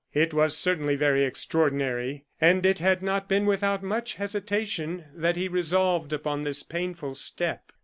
It 0.15 0.33
was 0.33 0.57
certainly 0.57 0.95
very 0.95 1.23
extraordinary; 1.25 2.25
and 2.41 2.65
it 2.65 2.79
had 2.79 3.03
not 3.03 3.29
been 3.29 3.45
without 3.45 3.83
much 3.83 4.15
hesitation 4.15 5.05
that 5.13 5.35
he 5.35 5.47
resolved 5.47 6.11
upon 6.11 6.41
this 6.41 6.63
painful 6.63 7.13
step. 7.13 7.71